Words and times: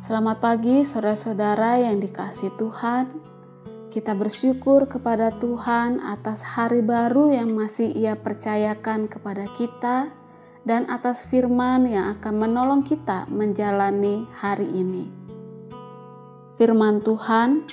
Selamat 0.00 0.40
pagi, 0.40 0.80
saudara-saudara 0.80 1.76
yang 1.76 2.00
dikasih 2.00 2.56
Tuhan. 2.56 3.20
Kita 3.92 4.16
bersyukur 4.16 4.88
kepada 4.88 5.28
Tuhan 5.28 6.00
atas 6.00 6.56
hari 6.56 6.80
baru 6.80 7.36
yang 7.36 7.52
masih 7.52 7.92
Ia 7.92 8.16
percayakan 8.16 9.12
kepada 9.12 9.44
kita, 9.52 10.08
dan 10.64 10.88
atas 10.88 11.28
firman 11.28 11.84
yang 11.84 12.16
akan 12.16 12.32
menolong 12.32 12.80
kita 12.80 13.28
menjalani 13.28 14.24
hari 14.40 14.72
ini. 14.72 15.12
Firman 16.56 17.04
Tuhan, 17.04 17.68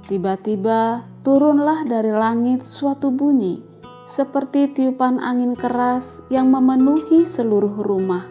Tiba-tiba 0.09 1.05
turunlah 1.21 1.85
dari 1.85 2.09
langit 2.09 2.65
suatu 2.65 3.13
bunyi, 3.13 3.61
seperti 4.01 4.73
tiupan 4.73 5.21
angin 5.21 5.53
keras 5.53 6.25
yang 6.33 6.49
memenuhi 6.49 7.21
seluruh 7.21 7.85
rumah 7.85 8.25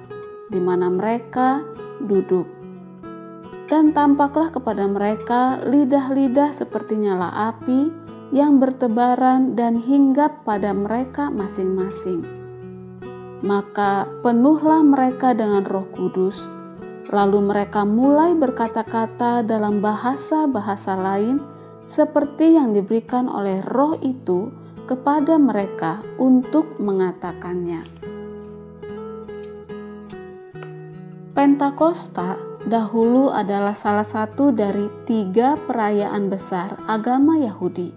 di 0.50 0.58
mana 0.58 0.90
mereka 0.90 1.62
duduk. 2.02 2.50
Dan 3.70 3.94
tampaklah 3.94 4.50
kepada 4.50 4.90
mereka 4.90 5.62
lidah-lidah 5.62 6.50
seperti 6.50 6.98
nyala 6.98 7.54
api 7.54 7.94
yang 8.34 8.58
bertebaran 8.58 9.54
dan 9.54 9.78
hinggap 9.78 10.42
pada 10.42 10.74
mereka 10.74 11.30
masing-masing. 11.30 12.26
Maka 13.46 14.10
penuhlah 14.26 14.82
mereka 14.82 15.38
dengan 15.38 15.62
Roh 15.62 15.86
Kudus 15.94 16.57
Lalu 17.08 17.40
mereka 17.40 17.88
mulai 17.88 18.36
berkata-kata 18.36 19.40
dalam 19.40 19.80
bahasa-bahasa 19.80 20.92
lain, 20.92 21.40
seperti 21.88 22.60
yang 22.60 22.76
diberikan 22.76 23.32
oleh 23.32 23.64
Roh 23.64 23.96
itu 24.04 24.52
kepada 24.84 25.40
mereka 25.40 26.04
untuk 26.20 26.76
mengatakannya. 26.76 27.80
Pentakosta 31.32 32.36
dahulu 32.66 33.32
adalah 33.32 33.72
salah 33.72 34.04
satu 34.04 34.52
dari 34.52 34.90
tiga 35.08 35.56
perayaan 35.56 36.28
besar 36.28 36.76
agama 36.90 37.38
Yahudi 37.38 37.94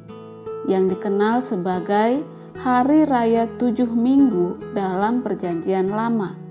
yang 0.69 0.85
dikenal 0.87 1.41
sebagai 1.41 2.21
Hari 2.61 3.09
Raya 3.09 3.49
Tujuh 3.57 3.89
Minggu 3.89 4.77
dalam 4.77 5.25
Perjanjian 5.25 5.89
Lama. 5.89 6.50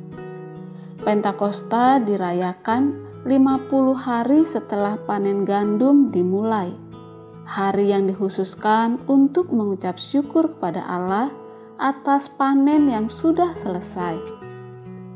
Pentakosta 1.01 1.97
dirayakan 1.97 3.09
50 3.25 3.97
hari 3.97 4.45
setelah 4.45 5.01
panen 5.01 5.49
gandum 5.49 6.13
dimulai. 6.13 6.77
Hari 7.49 7.89
yang 7.89 8.05
dikhususkan 8.05 9.01
untuk 9.09 9.49
mengucap 9.49 9.97
syukur 9.97 10.53
kepada 10.53 10.85
Allah 10.85 11.33
atas 11.81 12.29
panen 12.29 12.85
yang 12.85 13.09
sudah 13.09 13.57
selesai. 13.57 14.21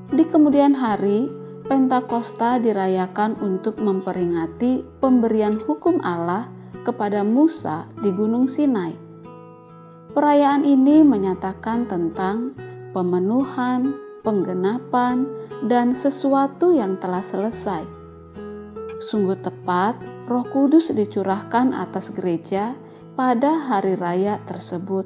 Di 0.09 0.25
kemudian 0.25 0.73
hari, 0.73 1.29
Pentakosta 1.65 2.61
dirayakan 2.61 3.41
untuk 3.41 3.81
memperingati 3.81 4.85
pemberian 5.01 5.57
hukum 5.57 5.97
Allah 6.05 6.49
kepada 6.85 7.25
Musa 7.25 7.89
di 8.01 8.13
Gunung 8.13 8.45
Sinai. 8.45 8.93
Perayaan 10.13 10.65
ini 10.69 11.01
menyatakan 11.01 11.89
tentang 11.89 12.53
pemenuhan, 12.93 14.04
penggenapan, 14.25 15.29
dan 15.69 15.93
sesuatu 15.93 16.73
yang 16.73 16.97
telah 16.97 17.23
selesai. 17.23 17.85
Sungguh 19.05 19.37
tepat, 19.37 20.01
Roh 20.25 20.49
Kudus 20.49 20.89
dicurahkan 20.89 21.77
atas 21.77 22.09
gereja 22.17 22.73
pada 23.15 23.61
hari 23.69 23.95
raya 24.01 24.41
tersebut. 24.49 25.05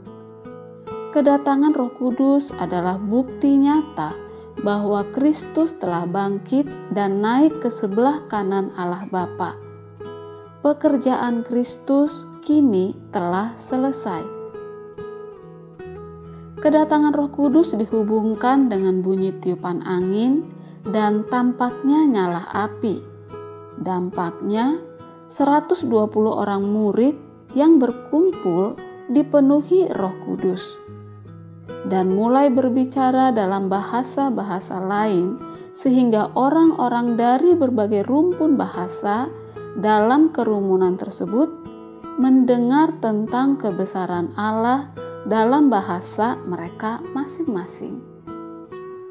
Kedatangan 1.10 1.74
Roh 1.74 1.90
Kudus 1.90 2.54
adalah 2.54 2.96
bukti 3.02 3.58
nyata 3.58 4.14
bahwa 4.62 5.02
Kristus 5.10 5.74
telah 5.74 6.06
bangkit 6.06 6.66
dan 6.94 7.18
naik 7.18 7.58
ke 7.58 7.70
sebelah 7.70 8.22
kanan 8.30 8.70
Allah 8.78 9.06
Bapa. 9.10 9.58
Pekerjaan 10.62 11.42
Kristus 11.42 12.26
kini 12.42 12.94
telah 13.10 13.54
selesai. 13.54 14.37
Kedatangan 16.58 17.14
Roh 17.14 17.30
Kudus 17.30 17.78
dihubungkan 17.78 18.66
dengan 18.66 18.98
bunyi 18.98 19.30
tiupan 19.30 19.78
angin 19.86 20.50
dan 20.82 21.22
tampaknya 21.22 22.02
nyala 22.02 22.50
api. 22.50 22.98
Dampaknya 23.78 24.82
120 25.30 25.86
orang 26.26 26.66
murid 26.66 27.14
yang 27.54 27.78
berkumpul 27.78 28.74
dipenuhi 29.06 29.86
Roh 29.94 30.18
Kudus 30.26 30.88
dan 31.86 32.10
mulai 32.10 32.50
berbicara 32.50 33.30
dalam 33.30 33.70
bahasa-bahasa 33.70 34.82
lain 34.82 35.38
sehingga 35.72 36.34
orang-orang 36.34 37.14
dari 37.14 37.54
berbagai 37.54 38.02
rumpun 38.04 38.58
bahasa 38.58 39.30
dalam 39.78 40.34
kerumunan 40.34 40.98
tersebut 40.98 41.54
mendengar 42.18 42.98
tentang 42.98 43.54
kebesaran 43.54 44.34
Allah 44.34 44.90
dalam 45.26 45.72
bahasa 45.72 46.38
mereka 46.46 47.02
masing-masing. 47.10 47.98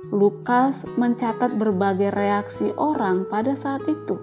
Lukas 0.07 0.88
mencatat 0.95 1.59
berbagai 1.59 2.16
reaksi 2.16 2.72
orang 2.79 3.28
pada 3.28 3.51
saat 3.59 3.84
itu. 3.91 4.16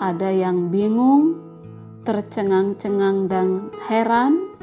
Ada 0.00 0.32
yang 0.32 0.72
bingung, 0.72 1.36
tercengang-cengang 2.08 3.28
dan 3.28 3.68
heran, 3.92 4.56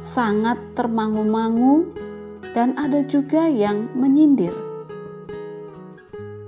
sangat 0.00 0.56
termangu-mangu, 0.72 1.92
dan 2.56 2.72
ada 2.80 3.04
juga 3.04 3.48
yang 3.48 3.92
menyindir. 3.92 4.52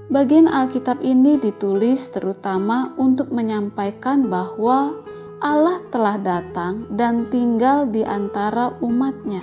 Bagian 0.08 0.46
Alkitab 0.46 1.02
ini 1.02 1.40
ditulis 1.40 2.12
terutama 2.12 2.94
untuk 3.00 3.34
menyampaikan 3.34 4.30
bahwa 4.30 5.00
Allah 5.42 5.82
telah 5.90 6.20
datang 6.20 6.86
dan 6.92 7.26
tinggal 7.32 7.88
di 7.88 8.06
antara 8.06 8.74
umatnya. 8.78 9.42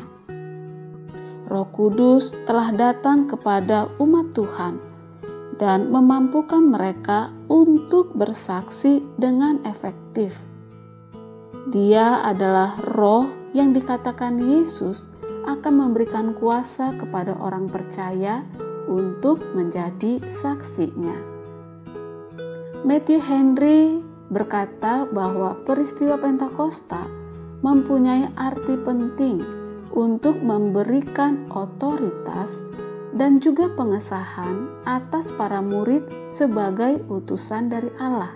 Roh 1.52 1.68
Kudus 1.68 2.32
telah 2.48 2.72
datang 2.72 3.28
kepada 3.28 3.92
umat 4.00 4.32
Tuhan 4.32 4.80
dan 5.60 5.92
memampukan 5.92 6.64
mereka 6.64 7.36
untuk 7.52 8.16
bersaksi 8.16 9.04
dengan 9.20 9.60
efektif. 9.68 10.40
Dia 11.70 12.24
adalah 12.24 12.80
roh 12.96 13.28
yang 13.52 13.76
dikatakan 13.76 14.40
Yesus 14.40 15.12
akan 15.46 15.74
memberikan 15.76 16.34
kuasa 16.34 16.96
kepada 16.96 17.36
orang 17.38 17.68
percaya 17.68 18.48
untuk 18.88 19.44
menjadi 19.54 20.24
saksinya. 20.26 21.16
Matthew 22.82 23.22
Henry 23.22 24.11
berkata 24.32 25.04
bahwa 25.12 25.60
peristiwa 25.68 26.16
Pentakosta 26.16 27.04
mempunyai 27.62 28.32
arti 28.40 28.80
penting 28.80 29.44
untuk 29.92 30.40
memberikan 30.40 31.52
otoritas 31.52 32.64
dan 33.12 33.44
juga 33.44 33.68
pengesahan 33.76 34.72
atas 34.88 35.36
para 35.36 35.60
murid 35.60 36.08
sebagai 36.32 37.04
utusan 37.12 37.68
dari 37.68 37.92
Allah. 38.00 38.32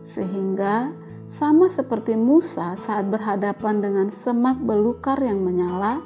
Sehingga 0.00 0.96
sama 1.28 1.68
seperti 1.68 2.16
Musa 2.16 2.74
saat 2.74 3.12
berhadapan 3.12 3.84
dengan 3.84 4.08
semak 4.08 4.58
belukar 4.64 5.20
yang 5.20 5.44
menyala, 5.44 6.00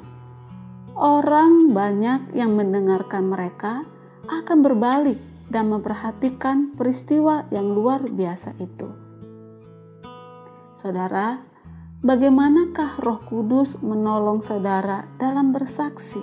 orang 0.99 1.71
banyak 1.71 2.35
yang 2.35 2.53
mendengarkan 2.59 3.31
mereka 3.31 3.87
akan 4.27 4.59
berbalik 4.59 5.17
dan 5.47 5.71
memperhatikan 5.71 6.75
peristiwa 6.75 7.47
yang 7.49 7.71
luar 7.71 8.03
biasa 8.03 8.59
itu. 8.59 9.06
Saudara, 10.77 11.41
bagaimanakah 12.05 13.01
Roh 13.01 13.17
Kudus 13.25 13.81
menolong 13.81 14.45
saudara 14.45 15.09
dalam 15.17 15.49
bersaksi? 15.49 16.21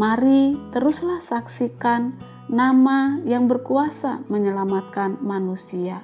Mari 0.00 0.56
teruslah 0.72 1.20
saksikan 1.20 2.16
nama 2.48 3.20
yang 3.28 3.44
berkuasa 3.44 4.24
menyelamatkan 4.32 5.20
manusia, 5.20 6.00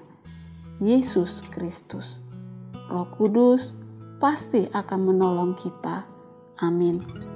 Yesus 0.77 1.41
Kristus. 1.49 2.21
Roh 2.93 3.09
Kudus 3.09 3.73
pasti 4.21 4.69
akan 4.69 5.01
menolong 5.01 5.57
kita. 5.57 6.05
Amin. 6.61 7.30